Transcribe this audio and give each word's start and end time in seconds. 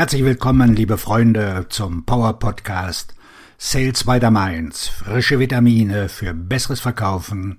Herzlich 0.00 0.24
willkommen, 0.24 0.74
liebe 0.74 0.96
Freunde, 0.96 1.66
zum 1.68 2.06
Power 2.06 2.38
Podcast 2.38 3.14
Sales 3.58 4.04
by 4.04 4.18
the 4.18 4.30
Mainz. 4.30 4.88
Frische 4.88 5.38
Vitamine 5.38 6.08
für 6.08 6.32
besseres 6.32 6.80
Verkaufen 6.80 7.58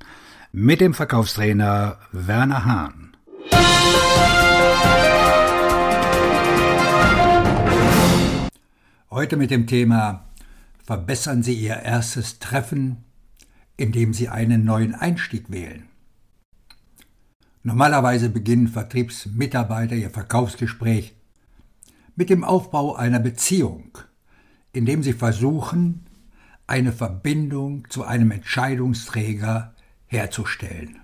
mit 0.51 0.81
dem 0.81 0.95
Verkaufstrainer 0.95 1.99
Werner 2.11 2.65
Hahn. 2.65 3.15
Heute 9.11 9.37
mit 9.37 9.51
dem 9.51 9.67
Thema 9.67 10.25
Verbessern 10.83 11.43
Sie 11.43 11.53
Ihr 11.53 11.75
erstes 11.75 12.39
Treffen, 12.39 13.03
indem 13.77 14.15
Sie 14.15 14.29
einen 14.29 14.65
neuen 14.65 14.95
Einstieg 14.95 15.51
wählen. 15.51 15.89
Normalerweise 17.61 18.29
beginnen 18.29 18.67
Vertriebsmitarbeiter 18.67 19.93
ihr 19.93 20.09
Verkaufsgespräch 20.09 21.20
mit 22.15 22.29
dem 22.29 22.43
Aufbau 22.43 22.95
einer 22.95 23.19
Beziehung, 23.19 23.97
indem 24.73 25.03
sie 25.03 25.13
versuchen, 25.13 26.05
eine 26.67 26.93
Verbindung 26.93 27.89
zu 27.89 28.03
einem 28.03 28.31
Entscheidungsträger 28.31 29.73
herzustellen. 30.07 30.99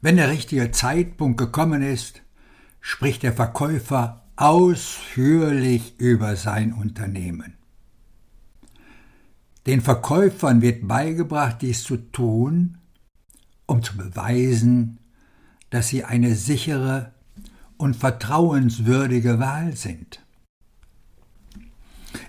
Wenn 0.00 0.16
der 0.16 0.30
richtige 0.30 0.70
Zeitpunkt 0.70 1.38
gekommen 1.38 1.82
ist, 1.82 2.22
spricht 2.80 3.22
der 3.22 3.32
Verkäufer 3.32 4.24
ausführlich 4.36 5.98
über 5.98 6.36
sein 6.36 6.72
Unternehmen. 6.72 7.54
Den 9.66 9.80
Verkäufern 9.80 10.60
wird 10.60 10.88
beigebracht, 10.88 11.62
dies 11.62 11.84
zu 11.84 11.96
tun, 11.96 12.78
um 13.66 13.82
zu 13.82 13.96
beweisen, 13.96 14.98
dass 15.70 15.88
sie 15.88 16.04
eine 16.04 16.34
sichere 16.34 17.12
und 17.76 17.94
vertrauenswürdige 17.94 19.38
Wahl 19.38 19.76
sind. 19.76 20.21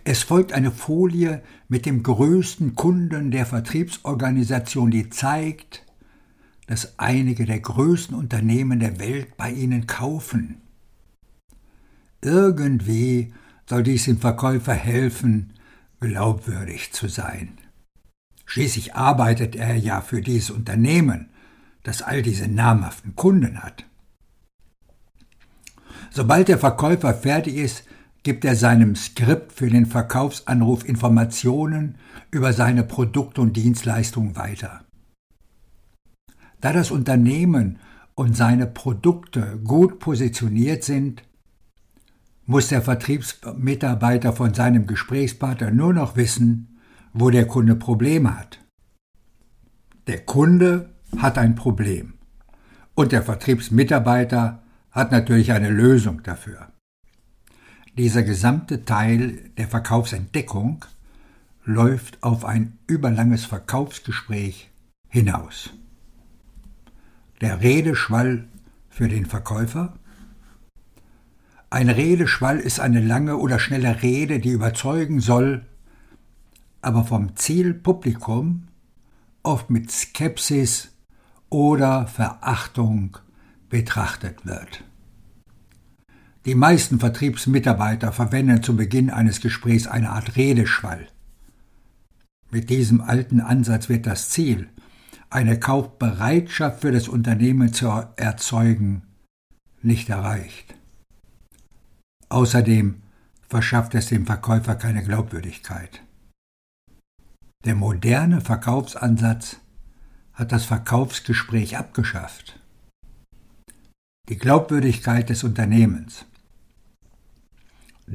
Es 0.03 0.23
folgt 0.23 0.51
eine 0.51 0.71
Folie 0.71 1.41
mit 1.69 1.85
dem 1.85 2.03
größten 2.03 2.75
Kunden 2.75 3.31
der 3.31 3.45
Vertriebsorganisation, 3.45 4.91
die 4.91 5.09
zeigt, 5.09 5.85
dass 6.67 6.99
einige 6.99 7.45
der 7.45 7.59
größten 7.59 8.15
Unternehmen 8.15 8.79
der 8.79 8.99
Welt 8.99 9.37
bei 9.37 9.51
ihnen 9.51 9.87
kaufen. 9.87 10.61
Irgendwie 12.21 13.33
soll 13.65 13.83
dies 13.83 14.05
dem 14.05 14.17
Verkäufer 14.17 14.73
helfen, 14.73 15.53
glaubwürdig 15.99 16.91
zu 16.91 17.07
sein. 17.07 17.57
Schließlich 18.45 18.95
arbeitet 18.95 19.55
er 19.55 19.75
ja 19.75 20.01
für 20.01 20.21
dieses 20.21 20.51
Unternehmen 20.51 21.29
das 21.83 22.01
all 22.01 22.21
diese 22.21 22.47
namhaften 22.47 23.15
Kunden 23.15 23.61
hat. 23.61 23.85
Sobald 26.11 26.47
der 26.47 26.57
Verkäufer 26.57 27.13
fertig 27.13 27.55
ist, 27.55 27.83
gibt 28.23 28.45
er 28.45 28.55
seinem 28.55 28.95
Skript 28.95 29.51
für 29.51 29.69
den 29.69 29.85
Verkaufsanruf 29.85 30.87
Informationen 30.87 31.95
über 32.31 32.53
seine 32.53 32.83
Produkte 32.83 33.41
und 33.41 33.55
Dienstleistungen 33.55 34.35
weiter. 34.35 34.81
Da 36.61 36.71
das 36.71 36.91
Unternehmen 36.91 37.79
und 38.15 38.37
seine 38.37 38.65
Produkte 38.65 39.59
gut 39.63 39.99
positioniert 39.99 40.83
sind, 40.83 41.23
muss 42.45 42.69
der 42.69 42.81
Vertriebsmitarbeiter 42.81 44.33
von 44.33 44.53
seinem 44.53 44.87
Gesprächspartner 44.87 45.71
nur 45.71 45.93
noch 45.93 46.15
wissen, 46.15 46.79
wo 47.13 47.29
der 47.29 47.47
Kunde 47.47 47.75
Probleme 47.75 48.37
hat. 48.37 48.59
Der 50.07 50.19
Kunde 50.25 50.93
hat 51.17 51.37
ein 51.37 51.55
Problem. 51.55 52.13
Und 52.95 53.11
der 53.11 53.23
Vertriebsmitarbeiter 53.23 54.63
hat 54.91 55.11
natürlich 55.11 55.51
eine 55.51 55.69
Lösung 55.69 56.21
dafür. 56.23 56.72
Dieser 57.95 58.23
gesamte 58.23 58.85
Teil 58.85 59.51
der 59.57 59.67
Verkaufsentdeckung 59.67 60.83
läuft 61.63 62.23
auf 62.23 62.43
ein 62.43 62.79
überlanges 62.87 63.45
Verkaufsgespräch 63.45 64.71
hinaus. 65.09 65.69
Der 67.39 67.61
Redeschwall 67.61 68.47
für 68.89 69.07
den 69.07 69.27
Verkäufer. 69.27 69.93
Ein 71.69 71.89
Redeschwall 71.89 72.59
ist 72.59 72.79
eine 72.79 72.99
lange 72.99 73.37
oder 73.37 73.59
schnelle 73.59 74.01
Rede, 74.01 74.39
die 74.39 74.49
überzeugen 74.49 75.19
soll, 75.19 75.63
aber 76.81 77.03
vom 77.03 77.35
Zielpublikum 77.35 78.69
oft 79.43 79.69
mit 79.69 79.91
Skepsis 79.91 80.95
oder 81.49 82.07
Verachtung 82.07 83.17
betrachtet 83.69 84.47
wird. 84.47 84.83
Die 86.45 86.55
meisten 86.55 86.99
Vertriebsmitarbeiter 86.99 88.11
verwenden 88.11 88.61
zu 88.61 88.75
Beginn 88.75 89.09
eines 89.09 89.39
Gesprächs 89.39 89.87
eine 89.87 90.09
Art 90.09 90.35
Redeschwall. 90.35 91.07
Mit 92.51 92.69
diesem 92.69 92.99
alten 92.99 93.39
Ansatz 93.39 93.87
wird 93.87 94.05
das 94.05 94.29
Ziel, 94.29 94.67
eine 95.29 95.57
Kaufbereitschaft 95.57 96.81
für 96.81 96.91
das 96.91 97.07
Unternehmen 97.07 97.73
zu 97.73 97.87
erzeugen, 98.17 99.03
nicht 99.81 100.09
erreicht. 100.09 100.75
Außerdem 102.27 103.01
verschafft 103.47 103.95
es 103.95 104.07
dem 104.07 104.25
Verkäufer 104.25 104.75
keine 104.75 105.03
Glaubwürdigkeit. 105.03 106.01
Der 107.63 107.75
moderne 107.75 108.41
Verkaufsansatz 108.41 109.57
hat 110.33 110.51
das 110.51 110.65
Verkaufsgespräch 110.65 111.77
abgeschafft. 111.77 112.59
Die 114.27 114.37
Glaubwürdigkeit 114.37 115.29
des 115.29 115.43
Unternehmens. 115.43 116.25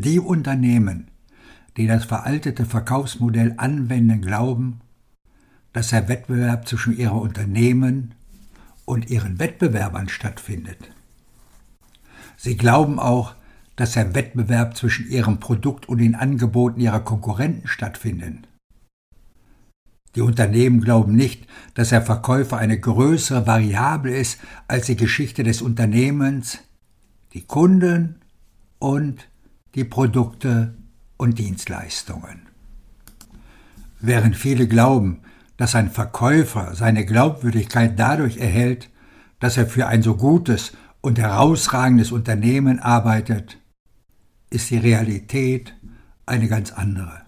Die 0.01 0.21
Unternehmen, 0.21 1.09
die 1.77 1.89
das 1.89 2.05
veraltete 2.05 2.65
Verkaufsmodell 2.65 3.55
anwenden, 3.57 4.23
glauben, 4.23 4.81
dass 5.73 5.89
der 5.89 6.07
Wettbewerb 6.07 6.69
zwischen 6.69 6.97
ihrem 6.97 7.19
Unternehmen 7.19 8.15
und 8.85 9.11
ihren 9.11 9.41
Wettbewerbern 9.41 10.09
stattfindet. 10.09 10.79
Sie 12.37 12.57
glauben 12.57 13.01
auch, 13.01 13.35
dass 13.75 13.95
der 13.95 14.15
Wettbewerb 14.15 14.77
zwischen 14.77 15.09
ihrem 15.11 15.41
Produkt 15.41 15.89
und 15.89 15.99
den 15.99 16.15
Angeboten 16.15 16.79
ihrer 16.79 17.01
Konkurrenten 17.01 17.67
stattfindet. 17.67 18.47
Die 20.15 20.21
Unternehmen 20.21 20.81
glauben 20.81 21.17
nicht, 21.17 21.49
dass 21.75 21.89
der 21.89 22.03
Verkäufer 22.03 22.57
eine 22.57 22.79
größere 22.79 23.49
Variable 23.49 24.17
ist 24.17 24.39
als 24.69 24.87
die 24.87 24.97
Geschichte 24.97 25.43
des 25.43 25.61
Unternehmens, 25.61 26.61
die 27.35 27.43
Kunden 27.43 28.21
und 28.79 29.27
die 29.79 29.85
Produkte 29.85 30.75
und 31.19 31.39
Dienstleistungen. 31.39 32.49
Während 34.01 34.37
viele 34.37 34.67
glauben, 34.67 35.21
dass 35.57 35.77
ein 35.77 35.89
Verkäufer 35.89 36.75
seine 36.75 37.07
Glaubwürdigkeit 37.07 37.97
dadurch 37.97 38.39
erhält, 38.39 38.91
dass 39.39 39.57
er 39.57 39.69
für 39.69 39.87
ein 39.87 40.03
so 40.03 40.17
gutes 40.17 40.73
und 41.01 41.21
herausragendes 41.21 42.11
Unternehmen 42.11 42.81
arbeitet, 42.81 43.59
ist 44.51 44.69
die 44.71 44.79
Realität 44.79 45.75
eine 46.27 46.49
ganz 46.49 46.73
andere. 46.73 47.23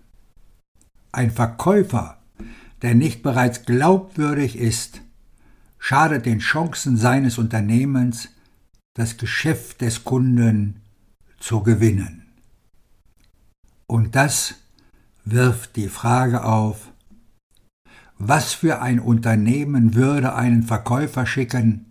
Ein 1.12 1.30
Verkäufer 1.30 2.18
der 2.82 2.94
nicht 2.94 3.22
bereits 3.22 3.64
glaubwürdig 3.64 4.58
ist, 4.58 5.02
schadet 5.78 6.26
den 6.26 6.38
Chancen 6.38 6.96
seines 6.96 7.38
Unternehmens, 7.38 8.30
das 8.94 9.18
Geschäft 9.18 9.82
des 9.82 10.02
Kunden 10.02 10.80
zu 11.38 11.62
gewinnen. 11.62 12.19
Und 13.90 14.14
das 14.14 14.54
wirft 15.24 15.76
die 15.76 15.88
Frage 15.88 16.44
auf, 16.44 16.92
was 18.18 18.52
für 18.52 18.80
ein 18.80 19.00
Unternehmen 19.00 19.94
würde 19.94 20.34
einen 20.34 20.62
Verkäufer 20.62 21.26
schicken, 21.26 21.86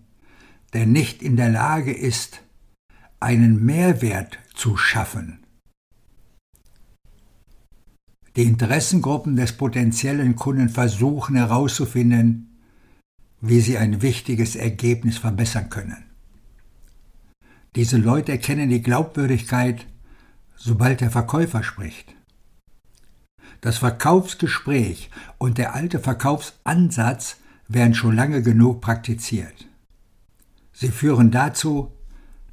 der 0.73 0.85
nicht 0.85 1.21
in 1.21 1.35
der 1.35 1.49
Lage 1.49 1.91
ist, 1.91 2.41
einen 3.19 3.65
Mehrwert 3.65 4.39
zu 4.53 4.77
schaffen 4.77 5.39
die 8.39 8.45
Interessengruppen 8.45 9.35
des 9.35 9.51
potenziellen 9.51 10.37
Kunden 10.37 10.69
versuchen 10.69 11.35
herauszufinden, 11.35 12.57
wie 13.41 13.59
sie 13.59 13.77
ein 13.77 14.01
wichtiges 14.01 14.55
Ergebnis 14.55 15.17
verbessern 15.17 15.69
können. 15.69 16.05
Diese 17.75 17.97
Leute 17.97 18.31
erkennen 18.31 18.69
die 18.69 18.81
Glaubwürdigkeit, 18.81 19.85
sobald 20.59 21.01
der 21.01 21.09
Verkäufer 21.09 21.63
spricht. 21.63 22.13
Das 23.61 23.77
Verkaufsgespräch 23.77 25.09
und 25.37 25.57
der 25.57 25.73
alte 25.73 25.99
Verkaufsansatz 25.99 27.37
werden 27.67 27.93
schon 27.93 28.15
lange 28.15 28.41
genug 28.41 28.81
praktiziert. 28.81 29.67
Sie 30.73 30.89
führen 30.89 31.31
dazu, 31.31 31.91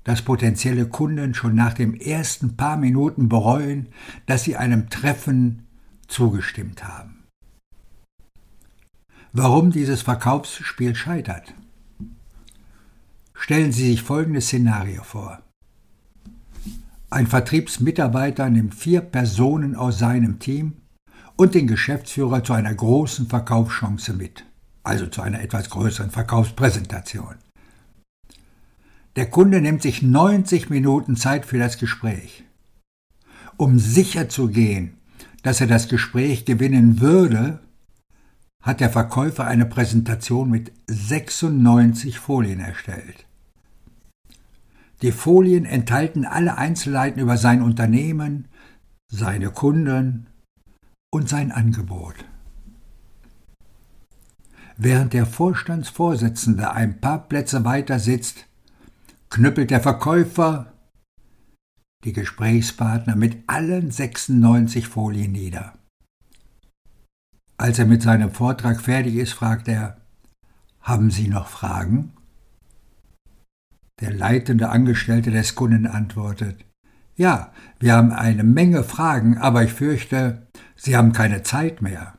dass 0.05 0.23
potenzielle 0.23 0.87
Kunden 0.87 1.35
schon 1.35 1.55
nach 1.55 1.75
den 1.75 2.01
ersten 2.01 2.57
paar 2.57 2.77
Minuten 2.77 3.29
bereuen, 3.29 3.89
dass 4.27 4.45
sie 4.45 4.57
einem 4.57 4.89
Treffen 4.89 5.67
zugestimmt 6.07 6.85
haben. 6.85 7.25
Warum 9.33 9.71
dieses 9.71 10.03
Verkaufsspiel 10.03 10.95
scheitert? 10.95 11.55
Stellen 13.35 13.73
Sie 13.73 13.91
sich 13.91 14.03
folgendes 14.03 14.47
Szenario 14.47 15.03
vor. 15.03 15.43
Ein 17.09 17.29
Vertriebsmitarbeiter 17.29 18.51
nimmt 18.51 18.75
vier 18.75 19.01
Personen 19.01 19.77
aus 19.77 19.99
seinem 19.99 20.41
Team 20.41 20.79
und 21.37 21.55
den 21.55 21.69
Geschäftsführer 21.69 22.43
zu 22.43 22.53
einer 22.53 22.75
großen 22.75 23.29
Verkaufschance 23.29 24.13
mit, 24.13 24.45
also 24.83 25.07
zu 25.07 25.23
einer 25.23 25.41
etwas 25.41 25.71
größeren 25.71 26.11
Verkaufspräsentation. 26.11 27.37
Der 29.15 29.31
Kunde 29.31 29.61
nimmt 29.61 29.83
sich 29.83 30.03
90 30.03 30.69
Minuten 30.69 31.17
Zeit 31.17 31.47
für 31.47 31.59
das 31.59 31.79
Gespräch. 31.79 32.45
Um 33.57 33.79
sicherzugehen, 33.79 34.99
dass 35.43 35.61
er 35.61 35.69
das 35.69 35.89
Gespräch 35.89 36.45
gewinnen 36.45 37.01
würde, 37.01 37.61
hat 38.61 38.81
der 38.81 38.91
Verkäufer 38.91 39.47
eine 39.47 39.65
Präsentation 39.65 40.51
mit 40.51 40.73
96 40.89 42.19
Folien 42.19 42.59
erstellt. 42.59 43.26
Die 45.03 45.13
Folien 45.13 45.65
enthalten 45.65 46.25
alle 46.25 46.57
Einzelheiten 46.57 47.21
über 47.21 47.37
sein 47.37 47.63
Unternehmen, 47.63 48.49
seine 49.09 49.51
Kunden 49.51 50.29
und 51.13 51.29
sein 51.29 51.53
Angebot. 51.53 52.25
Während 54.79 55.13
der 55.13 55.27
Vorstandsvorsitzende 55.27 56.71
ein 56.71 57.01
paar 57.01 57.29
Plätze 57.29 57.65
weiter 57.65 57.99
sitzt, 57.99 58.47
knüppelt 59.31 59.71
der 59.71 59.81
Verkäufer 59.81 60.73
die 62.05 62.13
Gesprächspartner 62.13 63.17
mit 63.17 63.43
allen 63.47 63.91
96 63.91 64.87
Folien 64.87 65.33
nieder. 65.33 65.75
Als 67.59 67.79
er 67.79 67.87
mit 67.87 68.03
seinem 68.03 68.31
Vortrag 68.31 68.81
fertig 68.81 69.17
ist, 69.17 69.33
fragt 69.33 69.67
er, 69.67 69.97
haben 70.81 71.11
Sie 71.11 71.29
noch 71.29 71.49
Fragen? 71.49 72.16
Der 74.01 74.13
leitende 74.13 74.69
Angestellte 74.69 75.31
des 75.31 75.55
Kunden 75.55 75.87
antwortet, 75.87 76.65
ja, 77.17 77.53
wir 77.81 77.95
haben 77.95 78.13
eine 78.13 78.45
Menge 78.45 78.85
Fragen, 78.85 79.39
aber 79.39 79.65
ich 79.65 79.73
fürchte, 79.73 80.47
Sie 80.77 80.97
haben 80.97 81.13
keine 81.13 81.43
Zeit 81.43 81.81
mehr. 81.81 82.19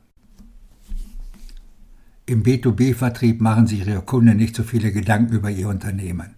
Im 2.25 2.43
B2B-Vertrieb 2.43 3.41
machen 3.41 3.67
sich 3.67 3.87
Ihre 3.87 4.01
Kunden 4.01 4.37
nicht 4.37 4.55
so 4.55 4.63
viele 4.63 4.91
Gedanken 4.91 5.33
über 5.33 5.51
Ihr 5.51 5.69
Unternehmen. 5.69 6.33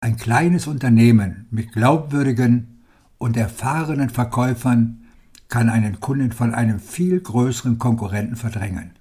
Ein 0.00 0.16
kleines 0.16 0.68
Unternehmen 0.68 1.46
mit 1.50 1.72
glaubwürdigen 1.72 2.84
und 3.18 3.36
erfahrenen 3.36 4.10
Verkäufern 4.10 5.04
kann 5.48 5.68
einen 5.68 5.98
Kunden 5.98 6.30
von 6.30 6.54
einem 6.54 6.78
viel 6.78 7.20
größeren 7.20 7.78
Konkurrenten 7.78 8.36
verdrängen. 8.36 8.92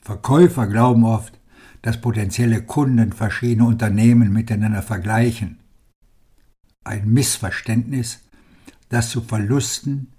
Verkäufer 0.00 0.66
glauben 0.66 1.04
oft, 1.04 1.37
dass 1.82 2.00
potenzielle 2.00 2.62
Kunden 2.62 3.12
verschiedene 3.12 3.66
Unternehmen 3.66 4.32
miteinander 4.32 4.82
vergleichen. 4.82 5.58
Ein 6.84 7.08
Missverständnis, 7.10 8.20
das 8.88 9.10
zu 9.10 9.20
Verlusten 9.20 10.12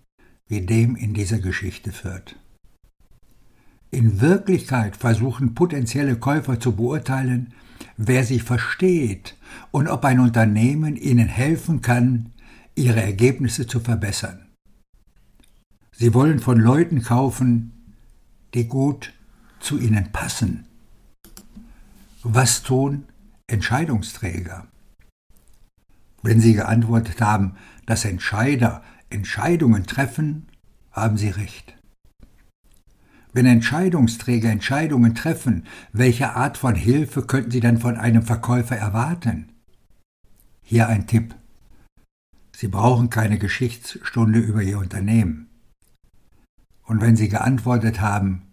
wie 0.48 0.62
dem 0.62 0.96
in 0.96 1.14
dieser 1.14 1.40
Geschichte 1.40 1.92
führt. 1.92 2.36
In 3.92 4.22
Wirklichkeit 4.22 4.96
versuchen 4.96 5.56
potenzielle 5.56 6.18
Käufer 6.18 6.60
zu 6.60 6.76
beurteilen, 6.76 7.54
wer 7.98 8.24
sie 8.24 8.40
versteht 8.40 9.36
und 9.72 9.88
ob 9.88 10.06
ein 10.06 10.20
Unternehmen 10.20 10.96
ihnen 10.96 11.28
helfen 11.28 11.82
kann, 11.82 12.34
ihre 12.76 13.02
Ergebnisse 13.02 13.68
zu 13.68 13.80
verbessern. 13.80 14.48
Sie 15.92 16.14
wollen 16.14 16.40
von 16.40 16.60
Leuten 16.60 17.02
kaufen, 17.02 17.96
die 18.54 18.68
gut 18.68 19.14
zu 19.60 19.78
ihnen 19.78 20.12
passen. 20.12 20.69
Was 22.24 22.64
tun 22.64 23.06
Entscheidungsträger? 23.48 24.68
Wenn 26.22 26.42
Sie 26.42 26.54
geantwortet 26.54 27.22
haben, 27.22 27.56
dass 27.86 28.04
Entscheider 28.04 28.84
Entscheidungen 29.10 29.86
treffen, 29.86 30.48
haben 30.92 31.18
Sie 31.18 31.30
recht. 31.30 31.78
Wenn 33.32 33.46
Entscheidungsträger 33.46 34.50
Entscheidungen 34.50 35.16
treffen, 35.16 35.66
welche 35.94 36.36
Art 36.36 36.58
von 36.58 36.76
Hilfe 36.76 37.22
könnten 37.22 37.52
Sie 37.52 37.62
dann 37.62 37.78
von 37.78 37.96
einem 37.96 38.24
Verkäufer 38.24 38.76
erwarten? 38.76 39.54
Hier 40.62 40.90
ein 40.90 41.08
Tipp. 41.08 41.34
Sie 42.54 42.68
brauchen 42.68 43.10
keine 43.10 43.40
Geschichtsstunde 43.40 44.40
über 44.40 44.62
Ihr 44.62 44.80
Unternehmen. 44.80 45.48
Und 46.84 47.00
wenn 47.00 47.16
Sie 47.16 47.30
geantwortet 47.30 48.02
haben, 48.02 48.52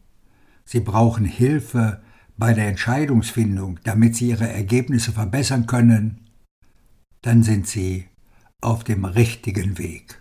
Sie 0.64 0.80
brauchen 0.80 1.24
Hilfe 1.24 2.00
bei 2.38 2.52
der 2.52 2.68
Entscheidungsfindung, 2.68 3.80
damit 3.84 4.16
Sie 4.16 4.28
Ihre 4.28 4.48
Ergebnisse 4.48 5.12
verbessern 5.12 5.66
können, 5.66 6.20
dann 7.22 7.42
sind 7.42 7.66
Sie 7.66 8.06
auf 8.60 8.84
dem 8.84 9.04
richtigen 9.04 9.78
Weg. 9.78 10.20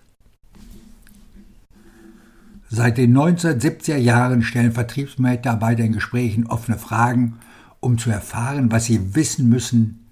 Seit 2.70 2.98
den 2.98 3.16
1970er 3.16 3.98
Jahren 3.98 4.42
stellen 4.42 4.72
Vertriebsmitarbeiter 4.72 5.84
in 5.84 5.94
Gesprächen 5.94 6.48
offene 6.48 6.78
Fragen, 6.78 7.40
um 7.80 7.98
zu 7.98 8.10
erfahren, 8.10 8.72
was 8.72 8.86
sie 8.86 9.16
wissen 9.16 9.50
müssen, 9.50 10.08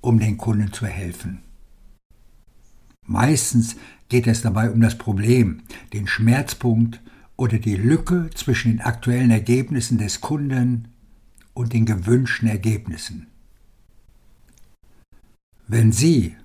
um 0.00 0.18
den 0.18 0.38
Kunden 0.38 0.72
zu 0.72 0.86
helfen. 0.86 1.40
Meistens 3.06 3.76
geht 4.08 4.26
es 4.26 4.40
dabei 4.40 4.70
um 4.70 4.80
das 4.80 4.96
Problem, 4.96 5.62
den 5.92 6.06
Schmerzpunkt 6.06 7.00
oder 7.36 7.58
die 7.58 7.76
Lücke 7.76 8.30
zwischen 8.34 8.72
den 8.72 8.80
aktuellen 8.80 9.30
Ergebnissen 9.30 9.98
des 9.98 10.20
Kunden 10.20 10.88
und 11.54 11.72
den 11.72 11.86
gewünschten 11.86 12.48
Ergebnissen. 12.48 13.26
Wenn 15.66 15.92
Sie 15.92 16.36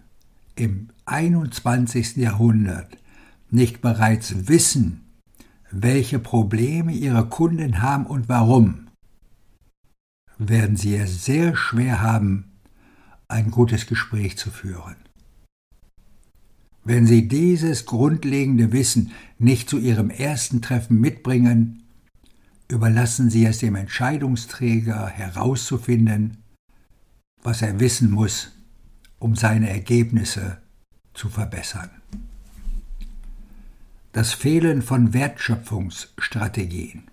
im 0.56 0.90
21. 1.06 2.18
Jahrhundert 2.18 2.98
nicht 3.50 3.82
bereits 3.82 4.48
wissen, 4.48 5.02
welche 5.72 6.20
Probleme 6.20 6.94
Ihre 6.94 7.28
Kunden 7.28 7.82
haben 7.82 8.06
und 8.06 8.30
warum, 8.30 8.88
werden 10.38 10.78
Sie 10.78 10.96
es 10.96 11.26
sehr 11.26 11.56
schwer 11.56 12.02
haben, 12.02 12.52
ein 13.28 13.52
gutes 13.52 13.88
Gespräch 13.88 14.38
zu 14.38 14.52
führen. 14.52 14.96
Wenn 16.84 17.08
Sie 17.08 17.28
dieses 17.28 17.86
grundlegende 17.86 18.72
Wissen 18.72 19.12
nicht 19.40 19.70
zu 19.70 19.80
Ihrem 19.80 20.12
ersten 20.12 20.62
Treffen 20.62 21.00
mitbringen, 21.00 21.85
überlassen 22.68 23.30
Sie 23.30 23.46
es 23.46 23.60
dem 23.60 23.76
Entscheidungsträger 23.76 25.08
herauszufinden, 25.08 26.38
was 27.44 27.62
er 27.62 27.80
wissen 27.80 28.12
muss, 28.12 28.52
um 29.20 29.36
seine 29.36 29.70
Ergebnisse 29.70 30.58
zu 31.14 31.30
verbessern 31.30 31.90
das 34.16 34.32
Fehlen 34.32 34.82
von 34.82 35.14
Wertschöpfungsstrategien. 35.14 37.04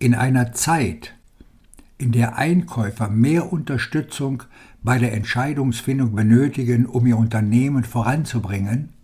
In 0.00 0.16
einer 0.16 0.52
Zeit, 0.52 1.14
in 1.96 2.10
der 2.10 2.36
Einkäufer 2.36 3.08
mehr 3.08 3.52
Unterstützung 3.52 4.42
bei 4.82 4.98
der 4.98 5.12
Entscheidungsfindung 5.12 6.16
benötigen, 6.16 6.86
um 6.86 7.06
ihr 7.06 7.16
Unternehmen 7.16 7.84
voranzubringen, 7.84 8.94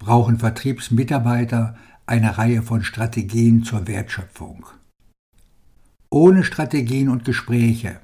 brauchen 0.00 0.40
Vertriebsmitarbeiter 0.40 1.76
eine 2.10 2.38
Reihe 2.38 2.62
von 2.62 2.82
Strategien 2.82 3.62
zur 3.62 3.86
Wertschöpfung. 3.86 4.66
Ohne 6.10 6.42
Strategien 6.42 7.08
und 7.08 7.24
Gespräche, 7.24 8.00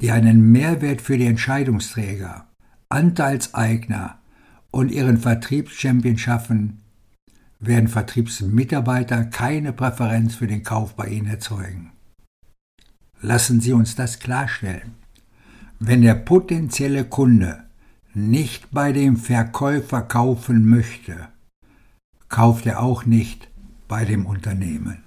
die 0.00 0.10
einen 0.10 0.50
Mehrwert 0.50 1.02
für 1.02 1.18
die 1.18 1.26
Entscheidungsträger, 1.26 2.46
Anteilseigner 2.88 4.18
und 4.70 4.90
ihren 4.90 5.18
Vertriebschampion 5.18 6.16
schaffen, 6.16 6.80
werden 7.60 7.88
Vertriebsmitarbeiter 7.88 9.24
keine 9.24 9.74
Präferenz 9.74 10.34
für 10.34 10.46
den 10.46 10.62
Kauf 10.62 10.94
bei 10.96 11.08
Ihnen 11.08 11.26
erzeugen. 11.26 11.92
Lassen 13.20 13.60
Sie 13.60 13.74
uns 13.74 13.94
das 13.94 14.20
klarstellen. 14.20 14.94
Wenn 15.78 16.00
der 16.00 16.14
potenzielle 16.14 17.04
Kunde 17.04 17.64
nicht 18.14 18.70
bei 18.70 18.92
dem 18.92 19.18
Verkäufer 19.18 20.00
kaufen 20.00 20.64
möchte, 20.64 21.28
kauft 22.28 22.66
er 22.66 22.82
auch 22.82 23.04
nicht 23.04 23.48
bei 23.88 24.04
dem 24.04 24.26
Unternehmen. 24.26 24.98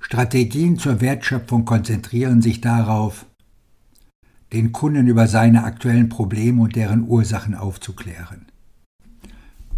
Strategien 0.00 0.78
zur 0.78 1.00
Wertschöpfung 1.00 1.64
konzentrieren 1.64 2.40
sich 2.40 2.60
darauf, 2.60 3.26
den 4.52 4.72
Kunden 4.72 5.08
über 5.08 5.26
seine 5.26 5.64
aktuellen 5.64 6.08
Probleme 6.08 6.62
und 6.62 6.76
deren 6.76 7.08
Ursachen 7.08 7.54
aufzuklären. 7.54 8.46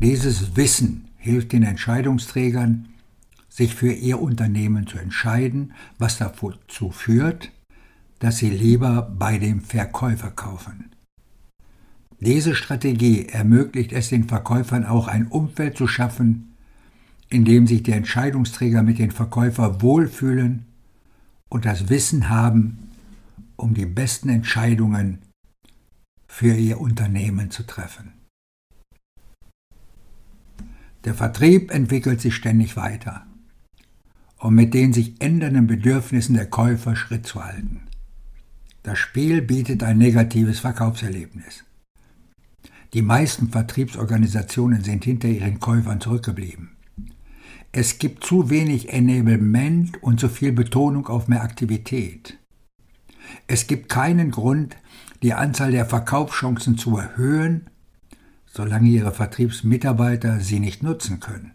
Dieses 0.01 0.57
Wissen 0.57 1.09
hilft 1.17 1.53
den 1.53 1.63
Entscheidungsträgern, 1.63 2.89
sich 3.49 3.75
für 3.75 3.93
ihr 3.93 4.21
Unternehmen 4.21 4.87
zu 4.87 4.99
entscheiden, 4.99 5.73
was 5.99 6.19
dazu 6.19 6.91
führt, 6.91 7.51
dass 8.19 8.37
sie 8.37 8.51
lieber 8.51 9.11
bei 9.19 9.39
dem 9.39 9.61
Verkäufer 9.63 10.31
kaufen. 10.31 10.91
Diese 12.21 12.55
Strategie 12.55 13.27
ermöglicht 13.27 13.93
es 13.93 14.09
den 14.09 14.25
Verkäufern 14.25 14.85
auch 14.85 15.07
ein 15.07 15.29
Umfeld 15.29 15.77
zu 15.77 15.87
schaffen, 15.87 16.55
in 17.31 17.45
dem 17.45 17.67
sich 17.67 17.83
die 17.83 17.93
Entscheidungsträger 17.93 18.83
mit 18.83 18.99
den 18.99 19.13
Verkäufer 19.13 19.83
wohlfühlen 19.83 20.67
und 21.49 21.65
das 21.65 21.89
Wissen 21.89 22.29
haben, 22.29 22.91
um 23.57 23.75
die 23.75 23.87
besten 23.87 24.29
Entscheidungen 24.31 25.19
für 26.27 26.55
Ihr 26.55 26.81
Unternehmen 26.81 27.51
zu 27.51 27.65
treffen. 27.65 28.13
Der 31.05 31.15
Vertrieb 31.15 31.71
entwickelt 31.71 32.21
sich 32.21 32.35
ständig 32.35 32.77
weiter, 32.77 33.27
um 34.39 34.55
mit 34.55 34.75
den 34.75 34.93
sich 34.93 35.21
ändernden 35.21 35.67
Bedürfnissen 35.67 36.35
der 36.35 36.47
Käufer 36.47 36.97
Schritt 36.97 37.27
zu 37.27 37.45
halten. 37.45 37.83
Das 38.83 38.99
Spiel 38.99 39.43
bietet 39.43 39.83
ein 39.83 39.99
negatives 39.99 40.61
Verkaufserlebnis. 40.61 41.65
Die 42.95 43.03
meisten 43.03 43.51
Vertriebsorganisationen 43.51 44.83
sind 44.83 45.05
hinter 45.05 45.29
ihren 45.29 45.61
Käufern 45.61 46.01
zurückgeblieben. 46.01 46.71
Es 47.71 47.99
gibt 47.99 48.25
zu 48.25 48.49
wenig 48.49 48.93
Enablement 48.93 50.03
und 50.03 50.21
zu 50.21 50.29
viel 50.29 50.53
Betonung 50.53 51.07
auf 51.09 51.29
mehr 51.29 51.43
Aktivität. 51.43 52.39
Es 53.47 53.67
gibt 53.67 53.91
keinen 53.91 54.31
Grund, 54.31 54.77
die 55.23 55.35
Anzahl 55.35 55.73
der 55.73 55.85
Verkaufschancen 55.85 56.79
zu 56.79 56.97
erhöhen, 56.97 57.69
solange 58.47 58.89
Ihre 58.89 59.13
Vertriebsmitarbeiter 59.13 60.41
sie 60.41 60.61
nicht 60.61 60.83
nutzen 60.83 61.21
können. 61.21 61.53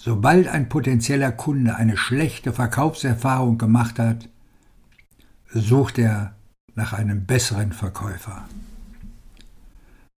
Sobald 0.00 0.46
ein 0.48 0.68
potenzieller 0.68 1.32
Kunde 1.32 1.74
eine 1.76 1.96
schlechte 1.96 2.52
Verkaufserfahrung 2.52 3.58
gemacht 3.58 3.98
hat, 3.98 4.28
sucht 5.52 5.98
er 5.98 6.36
nach 6.74 6.92
einem 6.92 7.26
besseren 7.26 7.72
Verkäufer. 7.72 8.44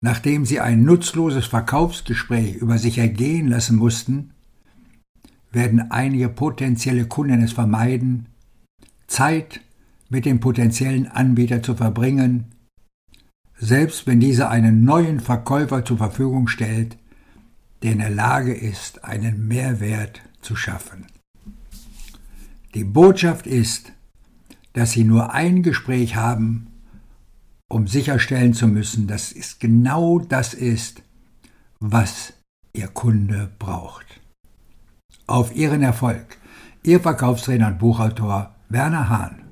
Nachdem 0.00 0.44
sie 0.44 0.60
ein 0.60 0.84
nutzloses 0.84 1.46
Verkaufsgespräch 1.46 2.56
über 2.56 2.78
sich 2.78 2.98
ergehen 2.98 3.48
lassen 3.48 3.76
mussten, 3.76 4.32
werden 5.52 5.90
einige 5.90 6.28
potenzielle 6.28 7.06
Kunden 7.06 7.42
es 7.42 7.52
vermeiden, 7.52 8.26
Zeit 9.06 9.60
mit 10.08 10.24
dem 10.24 10.40
potenziellen 10.40 11.06
Anbieter 11.06 11.62
zu 11.62 11.74
verbringen, 11.74 12.46
selbst 13.58 14.06
wenn 14.06 14.20
dieser 14.20 14.50
einen 14.50 14.84
neuen 14.84 15.20
Verkäufer 15.20 15.84
zur 15.84 15.96
Verfügung 15.96 16.46
stellt, 16.48 16.98
der 17.82 17.92
in 17.92 17.98
der 17.98 18.10
Lage 18.10 18.54
ist, 18.54 19.04
einen 19.04 19.48
Mehrwert 19.48 20.20
zu 20.42 20.56
schaffen. 20.56 21.06
Die 22.74 22.84
Botschaft 22.84 23.46
ist, 23.46 23.92
dass 24.74 24.92
Sie 24.92 25.04
nur 25.04 25.32
ein 25.32 25.62
Gespräch 25.62 26.16
haben, 26.16 26.66
um 27.68 27.86
sicherstellen 27.86 28.54
zu 28.54 28.68
müssen, 28.68 29.06
dass 29.06 29.32
es 29.32 29.58
genau 29.58 30.18
das 30.18 30.54
ist, 30.54 31.02
was 31.80 32.32
Ihr 32.72 32.88
Kunde 32.88 33.50
braucht. 33.58 34.06
Auf 35.26 35.54
Ihren 35.54 35.82
Erfolg. 35.82 36.38
Ihr 36.82 37.00
Verkaufstrainer 37.00 37.68
und 37.68 37.78
Buchautor 37.78 38.54
Werner 38.68 39.08
Hahn. 39.08 39.45